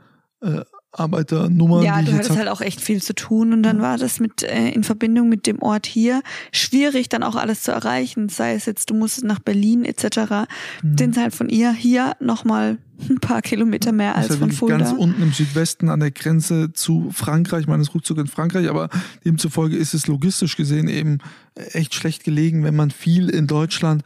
[0.41, 1.83] äh, Arbeiternummern.
[1.83, 4.69] Ja, du hattest halt auch echt viel zu tun und dann war das mit äh,
[4.69, 8.27] in Verbindung mit dem Ort hier schwierig, dann auch alles zu erreichen.
[8.27, 10.47] Sei es jetzt, du musstest nach Berlin etc.
[10.81, 10.95] Mhm.
[10.97, 12.77] Den halt von ihr hier nochmal
[13.09, 15.03] ein paar Kilometer mehr als ja von wirklich ganz Fulda.
[15.03, 18.89] unten im Südwesten an der Grenze zu Frankreich, meines Rückzug in Frankreich, aber
[19.23, 21.19] demzufolge ist es logistisch gesehen eben
[21.55, 24.03] echt schlecht gelegen, wenn man viel in Deutschland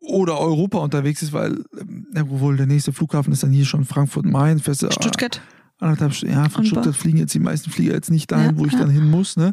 [0.00, 3.84] oder Europa unterwegs ist, weil, ähm, ja, wohl der nächste Flughafen ist dann hier schon
[3.84, 5.40] Frankfurt-Main, fährst du Stuttgart.
[5.78, 6.34] Anderthalb Stunden.
[6.34, 8.72] Ja, von Und Stuttgart fliegen jetzt die meisten Flieger jetzt nicht dahin, Ja, wo ich
[8.72, 8.80] ja.
[8.80, 9.52] dann hin muss, ne?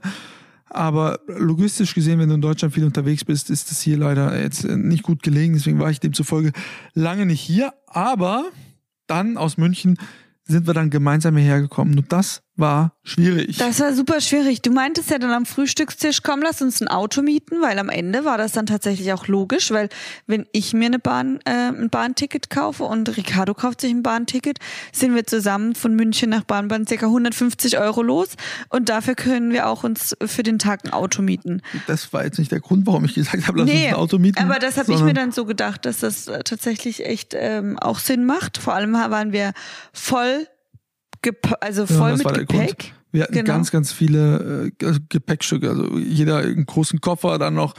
[0.67, 4.65] Aber logistisch gesehen, wenn du in Deutschland viel unterwegs bist, ist es hier leider jetzt
[4.65, 5.53] äh, nicht gut gelegen.
[5.53, 6.51] Deswegen war ich demzufolge
[6.93, 7.71] lange nicht hier.
[7.87, 8.45] Aber
[9.07, 9.97] dann aus München
[10.43, 11.91] sind wir dann gemeinsam hierher gekommen.
[11.91, 13.57] Nur das war schwierig.
[13.57, 14.61] Das war super schwierig.
[14.61, 18.23] Du meintest ja dann am Frühstückstisch, komm, lass uns ein Auto mieten, weil am Ende
[18.23, 19.89] war das dann tatsächlich auch logisch, weil
[20.25, 24.59] wenn ich mir eine Bahn, äh, ein Bahnticket kaufe und Ricardo kauft sich ein Bahnticket,
[24.93, 27.05] sind wir zusammen von München nach Bahnbahn ca.
[27.05, 28.29] 150 Euro los
[28.69, 31.61] und dafür können wir auch uns für den Tag ein Auto mieten.
[31.87, 34.41] das war jetzt nicht der Grund, warum ich gesagt habe, lass uns ein Auto mieten.
[34.41, 37.99] aber das habe ich mir dann so gedacht, dass das äh, tatsächlich echt ähm, auch
[37.99, 38.57] Sinn macht.
[38.57, 39.51] Vor allem waren wir
[39.91, 40.47] voll,
[41.61, 42.47] also Ja, voll das mit.
[42.47, 42.93] Gepäck.
[43.11, 43.47] Wir hatten Genau.
[43.47, 45.69] ganz, ganz viele äh, also Gepäckstücke.
[45.69, 47.73] Also jeder einen großen Koffer, dann noch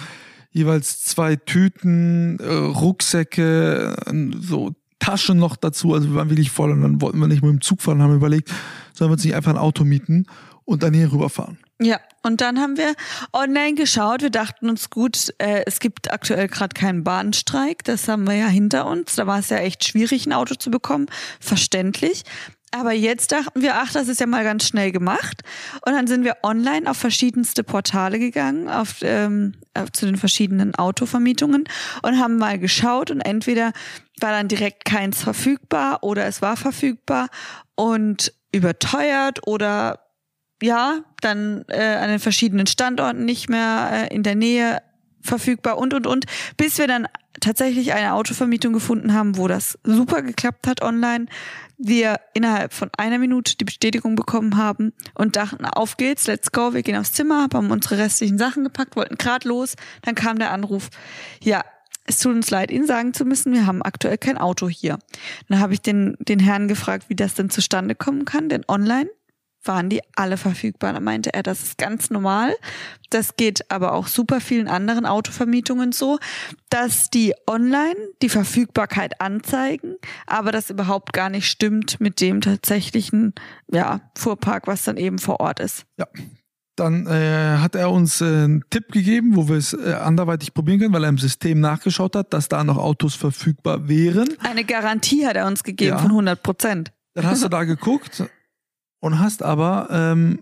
[0.50, 5.94] jeweils zwei Tüten, äh, Rucksäcke, äh, so Taschen noch dazu.
[5.94, 8.14] Also wir waren wirklich voll und dann wollten wir nicht mit dem Zug fahren, haben
[8.14, 8.48] überlegt,
[8.94, 10.26] sollen wir uns nicht einfach ein Auto mieten
[10.64, 11.58] und dann hier rüberfahren.
[11.80, 12.94] Ja, und dann haben wir
[13.34, 14.22] online geschaut.
[14.22, 17.84] Wir dachten uns gut, äh, es gibt aktuell gerade keinen Bahnstreik.
[17.84, 19.14] Das haben wir ja hinter uns.
[19.16, 21.06] Da war es ja echt schwierig, ein Auto zu bekommen.
[21.38, 22.22] Verständlich.
[22.72, 25.42] Aber jetzt dachten wir, ach, das ist ja mal ganz schnell gemacht.
[25.86, 29.54] Und dann sind wir online auf verschiedenste Portale gegangen, auf, ähm,
[29.92, 31.64] zu den verschiedenen Autovermietungen
[32.02, 33.72] und haben mal geschaut und entweder
[34.20, 37.28] war dann direkt keins verfügbar oder es war verfügbar
[37.76, 40.00] und überteuert oder
[40.62, 44.82] ja, dann äh, an den verschiedenen Standorten nicht mehr äh, in der Nähe
[45.20, 46.24] verfügbar und und und,
[46.56, 47.06] bis wir dann
[47.40, 51.26] tatsächlich eine Autovermietung gefunden haben, wo das super geklappt hat online.
[51.78, 56.72] Wir innerhalb von einer Minute die Bestätigung bekommen haben und dachten, auf geht's, let's go,
[56.72, 60.52] wir gehen aufs Zimmer, haben unsere restlichen Sachen gepackt, wollten grad los, dann kam der
[60.52, 60.88] Anruf,
[61.42, 61.62] ja,
[62.06, 64.98] es tut uns leid, Ihnen sagen zu müssen, wir haben aktuell kein Auto hier.
[65.48, 69.10] Dann habe ich den, den Herrn gefragt, wie das denn zustande kommen kann, denn online
[69.68, 70.92] waren die alle verfügbar.
[70.92, 72.54] Da meinte er, das ist ganz normal.
[73.10, 76.18] Das geht aber auch super vielen anderen Autovermietungen so,
[76.70, 79.94] dass die online die Verfügbarkeit anzeigen,
[80.26, 83.34] aber das überhaupt gar nicht stimmt mit dem tatsächlichen
[83.72, 85.84] ja, Fuhrpark, was dann eben vor Ort ist.
[85.98, 86.06] Ja.
[86.76, 90.78] Dann äh, hat er uns äh, einen Tipp gegeben, wo wir es äh, anderweitig probieren
[90.78, 94.28] können, weil er im System nachgeschaut hat, dass da noch Autos verfügbar wären.
[94.40, 95.98] Eine Garantie hat er uns gegeben Ja.
[95.98, 96.92] von 100 Prozent.
[97.14, 98.24] Dann hast du da geguckt
[99.00, 100.40] und hast aber ähm,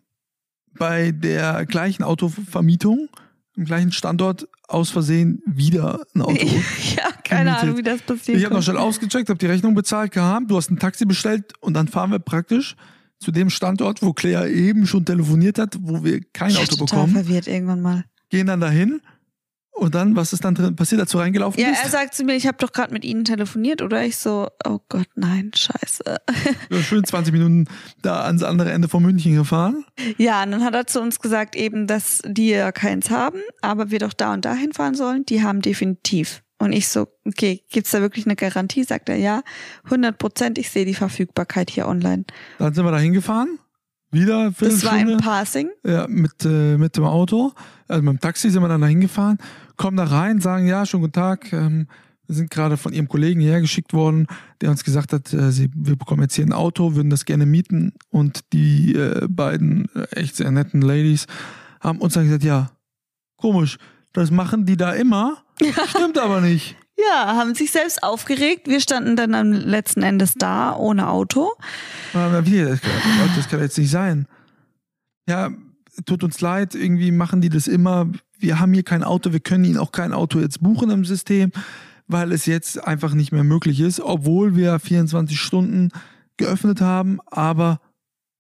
[0.77, 3.09] bei der gleichen Autovermietung,
[3.57, 6.35] im gleichen Standort, aus Versehen wieder ein Auto.
[6.97, 7.63] ja, keine gemietet.
[7.63, 8.39] Ahnung, wie das passiert.
[8.39, 11.53] Ich habe noch schnell ausgecheckt, habe die Rechnung bezahlt gehabt, du hast ein Taxi bestellt
[11.61, 12.77] und dann fahren wir praktisch
[13.19, 17.13] zu dem Standort, wo Claire eben schon telefoniert hat, wo wir kein ich Auto bekommen,
[17.13, 18.05] verwirrt irgendwann mal.
[18.29, 19.01] gehen dann dahin
[19.75, 21.83] und dann, was ist dann drin passiert, als du reingelaufen Ja, bist?
[21.85, 24.05] er sagt zu mir, ich habe doch gerade mit Ihnen telefoniert, oder?
[24.05, 26.05] Ich so, oh Gott, nein, scheiße.
[26.69, 27.67] Wir sind schön 20 Minuten
[28.03, 29.85] da ans andere Ende von München gefahren.
[30.17, 33.91] Ja, und dann hat er zu uns gesagt eben, dass die ja keins haben, aber
[33.91, 35.27] wir doch da und da hinfahren sollen.
[35.27, 36.43] Die haben definitiv.
[36.59, 38.85] Und ich so, okay, gibt's da wirklich eine Garantie?
[38.85, 39.43] Sagt er, ja,
[39.87, 42.25] 100 Prozent, ich sehe die Verfügbarkeit hier online.
[42.59, 43.59] Dann sind wir da hingefahren.
[44.15, 45.71] Wieder Das war im Passing.
[45.85, 47.53] Ja, mit, äh, mit dem Auto,
[47.89, 49.39] also mit dem Taxi sind wir dann da hingefahren,
[49.77, 51.89] kommen da rein, sagen, ja, schönen guten Tag, ähm,
[52.27, 54.27] wir sind gerade von Ihrem Kollegen hierher geschickt worden,
[54.61, 57.45] der uns gesagt hat, äh, sie, wir bekommen jetzt hier ein Auto, würden das gerne
[57.45, 61.27] mieten und die äh, beiden äh, echt sehr netten Ladies
[61.81, 62.71] haben uns dann gesagt, ja,
[63.37, 63.79] komisch,
[64.13, 65.45] das machen die da immer,
[65.89, 66.77] stimmt aber nicht.
[66.97, 68.69] Ja, haben sich selbst aufgeregt.
[68.69, 71.53] Wir standen dann am letzten Endes da, ohne Auto.
[73.21, 74.27] Leute, das kann jetzt nicht sein.
[75.29, 75.51] Ja,
[76.07, 78.11] tut uns leid, irgendwie machen die das immer.
[78.39, 81.51] Wir haben hier kein Auto, wir können ihnen auch kein Auto jetzt buchen im System,
[82.07, 85.91] weil es jetzt einfach nicht mehr möglich ist, obwohl wir 24 Stunden
[86.37, 87.81] geöffnet haben, aber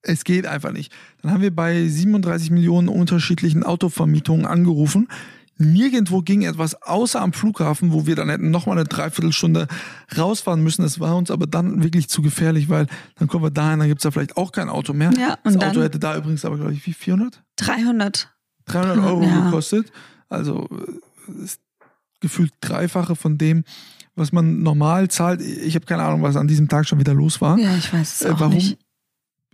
[0.03, 0.93] es geht einfach nicht.
[1.23, 5.09] Dann haben wir bei 37 Millionen unterschiedlichen Autovermietungen angerufen.
[5.57, 9.69] Nirgendwo ging etwas außer am Flughafen, wo wir dann hätten nochmal eine Dreiviertelstunde
[10.17, 10.83] rausfahren müssen.
[10.83, 12.87] Das war uns aber dann wirklich zu gefährlich, weil
[13.17, 15.13] dann kommen wir dahin, dann gibt's da vielleicht auch kein Auto mehr.
[15.19, 17.43] Ja, das und Auto dann- hätte da übrigens aber, glaube ich, wie 400?
[17.57, 18.35] 300.
[18.67, 19.45] 300 Euro Ja.
[19.45, 19.93] gekostet.
[20.29, 20.69] Also
[21.29, 21.61] äh, ist
[22.21, 23.65] gefühlt dreifache von dem,
[24.17, 25.41] was man normal zahlt.
[25.41, 27.59] Ich habe keine Ahnung, was an diesem Tag schon wieder los war.
[27.59, 28.79] Ja, ich weiß es Äh, auch warum nicht.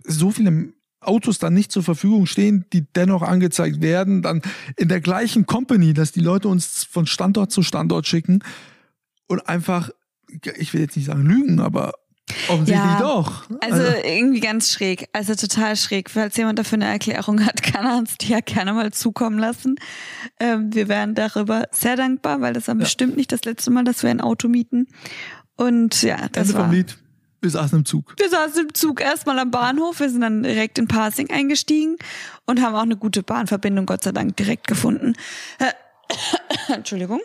[0.03, 4.41] so viele Autos dann nicht zur Verfügung stehen, die dennoch angezeigt werden, dann
[4.77, 8.43] in der gleichen Company, dass die Leute uns von Standort zu Standort schicken
[9.27, 9.89] und einfach,
[10.57, 11.93] ich will jetzt nicht sagen lügen, aber
[12.47, 13.45] offensichtlich Ja, doch.
[13.61, 16.09] Also irgendwie ganz schräg, also total schräg.
[16.09, 19.75] Falls jemand dafür eine Erklärung hat, kann er uns die ja gerne mal zukommen lassen.
[20.39, 24.03] Ähm, wir wären darüber sehr dankbar, weil das war bestimmt nicht das letzte Mal, dass
[24.03, 24.87] wir ein Auto mieten.
[25.55, 26.65] Und ja, das Ende war.
[26.65, 26.97] vom Lied.
[27.41, 28.13] Wir saßen im Zug.
[28.17, 31.97] Wir saßen im Zug erstmal am Bahnhof, wir sind dann direkt in Parsing eingestiegen
[32.45, 35.13] und haben auch eine gute Bahnverbindung, Gott sei Dank, direkt gefunden.
[36.67, 37.19] Entschuldigung.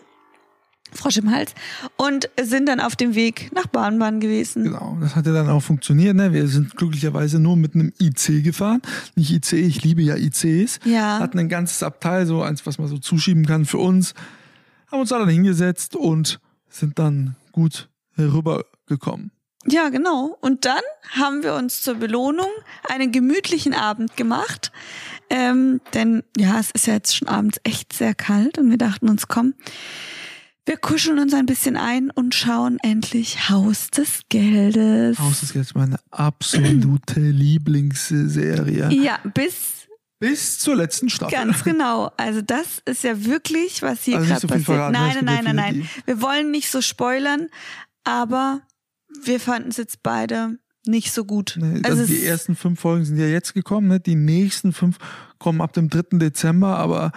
[0.93, 1.55] Frosch im Hals.
[1.97, 4.65] Und sind dann auf dem Weg nach Bahnbahn gewesen.
[4.65, 6.17] Genau, das hat ja dann auch funktioniert.
[6.17, 6.33] Ne?
[6.33, 8.81] Wir sind glücklicherweise nur mit einem IC gefahren.
[9.17, 10.81] Nicht IC, ich liebe ja ICs.
[10.85, 11.19] Ja.
[11.19, 14.15] Hatten ein ganzes Abteil, so eins, was man so zuschieben kann für uns.
[14.91, 19.33] Haben uns da dann hingesetzt und sind dann gut herübergekommen.
[19.69, 20.37] Ja, genau.
[20.41, 22.49] Und dann haben wir uns zur Belohnung
[22.89, 24.71] einen gemütlichen Abend gemacht.
[25.29, 29.09] Ähm, denn ja, es ist ja jetzt schon abends echt sehr kalt und wir dachten
[29.09, 29.55] uns, komm,
[30.67, 35.19] wir kuscheln uns ein bisschen ein und schauen endlich Haus des Geldes.
[35.19, 38.91] Haus ist jetzt meine absolute Lieblingsserie.
[38.93, 39.87] Ja, bis
[40.19, 41.33] Bis zur letzten Staffel.
[41.37, 42.11] ganz genau.
[42.17, 44.67] Also das ist ja wirklich, was hier Also gerade so passiert.
[44.67, 45.89] verraten, nein, nein, nein, nein, nein.
[46.05, 47.49] Wir wollen nicht so spoilern,
[48.05, 48.63] aber
[49.25, 51.57] wir fanden es jetzt beide nicht so gut.
[51.61, 54.01] Ne, Also, es die ersten fünf Folgen sind ja jetzt gekommen, ne?
[54.01, 54.99] die nächsten fünf
[55.39, 56.19] kommen ab dem 3.
[56.19, 57.13] Dezember, aber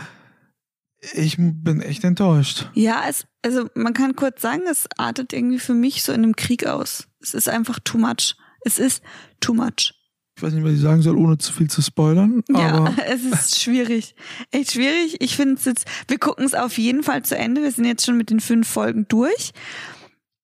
[1.14, 2.70] ich bin echt enttäuscht.
[2.74, 6.36] Ja, es, also man kann kurz sagen, es artet irgendwie für mich so in einem
[6.36, 7.08] Krieg aus.
[7.22, 8.36] Es ist einfach too much.
[8.66, 9.02] Es ist
[9.40, 9.94] too much.
[10.36, 13.60] Ich weiß nicht, was ich sagen soll, ohne zu viel zu spoilern, ja, es ist
[13.62, 14.16] schwierig.
[14.52, 15.18] Echt schwierig.
[15.20, 17.62] Ich finde es jetzt, wir gucken es auf jeden Fall zu Ende.
[17.62, 19.52] Wir sind jetzt schon mit den fünf Folgen durch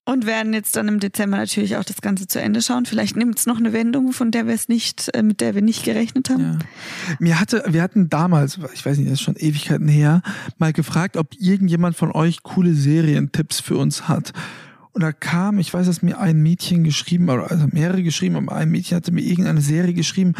[0.05, 2.85] und werden jetzt dann im Dezember natürlich auch das Ganze zu Ende schauen.
[2.85, 5.61] Vielleicht nimmt es noch eine Wendung, von der wir es nicht, äh, mit der wir
[5.61, 6.43] nicht gerechnet haben.
[6.43, 6.59] Ja.
[7.19, 10.21] Mir hatte, wir hatten damals, ich weiß nicht, das ist schon Ewigkeiten her,
[10.57, 14.31] mal gefragt, ob irgendjemand von euch coole Serientipps für uns hat.
[14.91, 18.55] Und da kam, ich weiß, dass mir ein Mädchen geschrieben, oder also mehrere geschrieben, aber
[18.55, 20.35] ein Mädchen hatte mir irgendeine Serie geschrieben,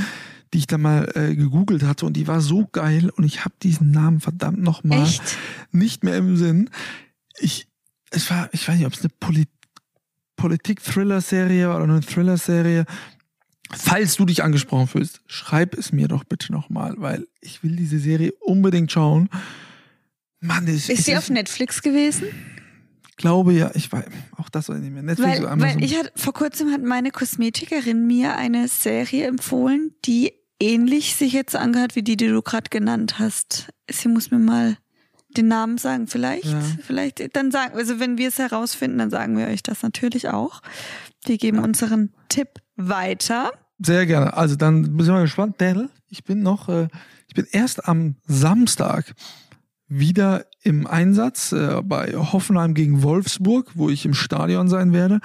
[0.53, 3.55] die ich da mal äh, gegoogelt hatte und die war so geil und ich habe
[3.61, 5.09] diesen Namen verdammt nochmal
[5.71, 6.69] nicht mehr im Sinn.
[7.39, 7.67] Ich,
[8.11, 9.49] es war, ich weiß nicht, ob es eine Polit
[10.35, 12.85] Politik-Thriller-Serie war oder eine Thriller-Serie.
[13.71, 17.99] Falls du dich angesprochen fühlst, schreib es mir doch bitte nochmal, weil ich will diese
[17.99, 19.29] Serie unbedingt schauen.
[20.39, 22.27] Mann, Ist es sie auf Netflix gewesen?
[23.09, 24.05] Ich glaube ja, ich weiß,
[24.37, 25.01] auch das ich nicht mehr.
[25.01, 30.33] Netflix Weil, weil ich hatte, vor kurzem hat meine Kosmetikerin mir eine Serie empfohlen, die
[30.59, 33.69] ähnlich sich jetzt angehört wie die, die du gerade genannt hast.
[33.89, 34.77] Sie muss mir mal
[35.37, 36.45] den Namen sagen, vielleicht.
[36.45, 36.61] Ja.
[36.81, 40.61] Vielleicht, dann sagen, also wenn wir es herausfinden, dann sagen wir euch das natürlich auch.
[41.25, 43.51] Wir geben unseren Tipp weiter.
[43.79, 44.35] Sehr gerne.
[44.35, 45.55] Also dann sind wir gespannt.
[45.57, 46.87] Daniel, ich bin noch, äh,
[47.27, 49.13] ich bin erst am Samstag
[49.87, 55.19] wieder im Einsatz äh, bei Hoffenheim gegen Wolfsburg, wo ich im Stadion sein werde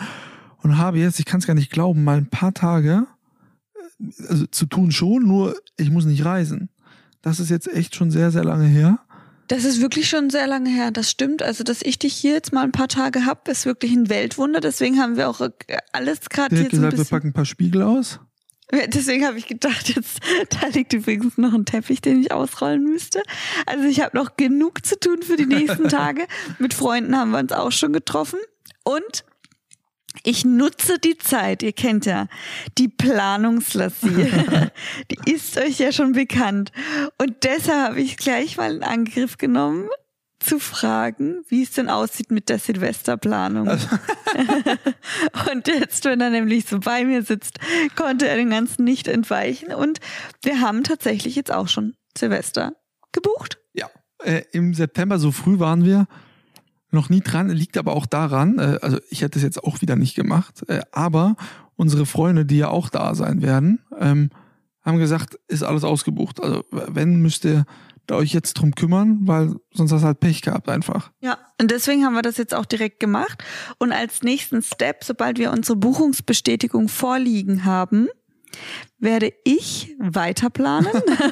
[0.62, 3.06] und habe jetzt, ich kann es gar nicht glauben, mal ein paar Tage,
[3.74, 6.70] äh, also zu tun schon, nur ich muss nicht reisen.
[7.22, 8.98] Das ist jetzt echt schon sehr, sehr lange her.
[9.50, 11.42] Das ist wirklich schon sehr lange her, das stimmt.
[11.42, 14.60] Also, dass ich dich hier jetzt mal ein paar Tage hab, ist wirklich ein Weltwunder.
[14.60, 15.50] Deswegen haben wir auch äh,
[15.90, 17.10] alles gerade jetzt gesagt, ein wir bisschen...
[17.10, 18.20] packen ein paar Spiegel aus.
[18.70, 23.24] Deswegen habe ich gedacht, jetzt da liegt übrigens noch ein Teppich, den ich ausrollen müsste.
[23.66, 26.28] Also ich habe noch genug zu tun für die nächsten Tage.
[26.60, 28.38] Mit Freunden haben wir uns auch schon getroffen
[28.84, 29.24] und
[30.22, 32.26] ich nutze die Zeit, ihr kennt ja
[32.78, 34.30] die Planungslassie.
[35.10, 36.72] die ist euch ja schon bekannt.
[37.18, 39.88] Und deshalb habe ich gleich mal in Angriff genommen,
[40.40, 43.68] zu fragen, wie es denn aussieht mit der Silvesterplanung.
[45.52, 47.58] und jetzt, wenn er nämlich so bei mir sitzt,
[47.94, 49.72] konnte er dem Ganzen nicht entweichen.
[49.74, 50.00] Und
[50.42, 52.72] wir haben tatsächlich jetzt auch schon Silvester
[53.12, 53.58] gebucht.
[53.74, 53.90] Ja.
[54.22, 56.06] Äh, Im September, so früh waren wir
[56.92, 59.96] noch nie dran, liegt aber auch daran, äh, also ich hätte es jetzt auch wieder
[59.96, 61.36] nicht gemacht, äh, aber
[61.76, 64.30] unsere Freunde, die ja auch da sein werden, ähm,
[64.82, 66.42] haben gesagt, ist alles ausgebucht.
[66.42, 67.64] Also wenn, müsst ihr
[68.06, 71.10] da euch jetzt drum kümmern, weil sonst hast du halt Pech gehabt einfach.
[71.20, 71.38] Ja.
[71.60, 73.44] Und deswegen haben wir das jetzt auch direkt gemacht.
[73.78, 78.08] Und als nächsten Step, sobald wir unsere Buchungsbestätigung vorliegen haben,
[78.98, 80.88] werde ich weiter planen.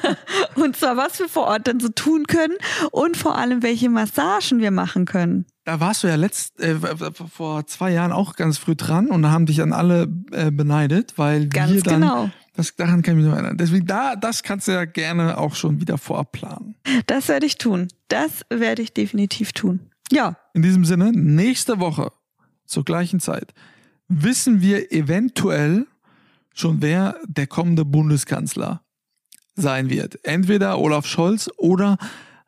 [0.54, 2.54] und zwar, was wir vor Ort dann so tun können
[2.90, 5.46] und vor allem, welche Massagen wir machen können.
[5.64, 9.30] Da warst du ja letzt, äh, vor zwei Jahren auch ganz früh dran und da
[9.30, 12.30] haben dich dann alle äh, beneidet, weil Ganz wir dann, genau.
[12.54, 13.58] das, daran kann ich mich noch erinnern.
[13.58, 16.74] Deswegen, da, das kannst du ja gerne auch schon wieder vorab planen.
[17.06, 17.88] Das werde ich tun.
[18.08, 19.80] Das werde ich definitiv tun.
[20.10, 20.38] Ja.
[20.54, 22.12] In diesem Sinne, nächste Woche
[22.64, 23.52] zur gleichen Zeit
[24.08, 25.86] wissen wir eventuell
[26.60, 28.82] schon, wer der kommende Bundeskanzler
[29.54, 30.24] sein wird.
[30.24, 31.98] Entweder Olaf Scholz oder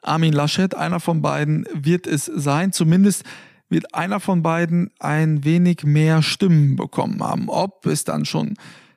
[0.03, 0.75] Armin Laschet.
[0.75, 2.73] Einer von beiden wird es sein.
[2.73, 3.25] Zumindest
[3.69, 7.49] wird einer von beiden ein wenig mehr Stimmen bekommen haben.
[7.49, 8.57] Ob es dann schon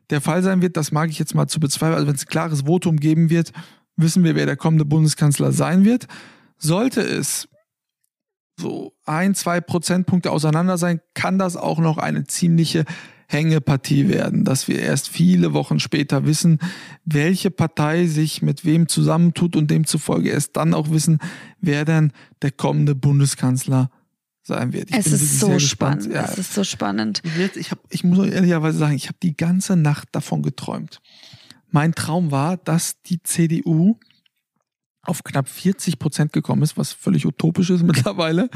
[0.10, 1.96] der Fall sein wird, das mag ich jetzt mal zu bezweifeln.
[1.96, 3.52] Also wenn es ein klares Votum geben wird,
[3.96, 6.08] wissen wir, wer der kommende Bundeskanzler sein wird.
[6.58, 7.48] Sollte es
[8.60, 12.86] so ein, zwei Prozentpunkte auseinander sein, kann das auch noch eine ziemliche
[13.34, 16.60] Hängepartie werden, dass wir erst viele Wochen später wissen,
[17.04, 21.20] welche Partei sich mit wem zusammentut und demzufolge erst dann auch wissen,
[21.60, 23.90] wer denn der kommende Bundeskanzler
[24.44, 24.90] sein wird.
[24.92, 26.14] Ich es ist so spannend.
[26.14, 27.22] Ja, es ist so spannend.
[27.24, 31.02] Ich, ich, hab, ich muss ehrlicherweise sagen, ich habe die ganze Nacht davon geträumt.
[31.72, 33.98] Mein Traum war, dass die CDU
[35.06, 38.50] auf knapp 40 Prozent gekommen ist, was völlig utopisch ist mittlerweile,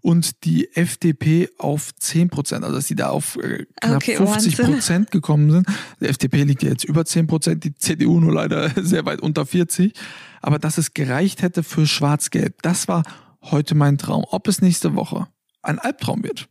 [0.00, 4.56] und die FDP auf 10 Prozent, also dass sie da auf äh, knapp okay, 50
[4.56, 5.66] Prozent gekommen sind.
[6.00, 9.44] Die FDP liegt ja jetzt über 10 Prozent, die CDU nur leider sehr weit unter
[9.44, 9.92] 40,
[10.40, 13.02] aber dass es gereicht hätte für Schwarz-Gelb, das war
[13.42, 14.24] heute mein Traum.
[14.30, 15.28] Ob es nächste Woche
[15.62, 16.48] ein Albtraum wird,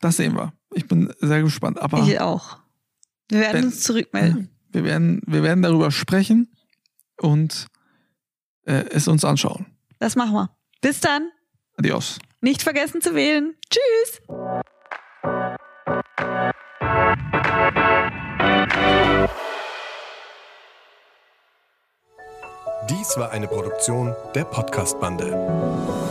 [0.00, 0.52] das sehen wir.
[0.74, 1.80] Ich bin sehr gespannt.
[1.80, 2.58] Aber ich auch.
[3.30, 4.50] Wir werden wenn, uns zurückmelden.
[4.70, 6.48] Wir werden, wir werden darüber sprechen
[7.20, 7.68] und
[8.66, 9.66] äh, es uns anschauen.
[9.98, 10.50] Das machen wir.
[10.80, 11.30] Bis dann.
[11.76, 12.18] Adios.
[12.40, 13.54] Nicht vergessen zu wählen.
[13.70, 14.20] Tschüss.
[22.90, 26.03] Dies war eine Produktion der Podcast-Bande.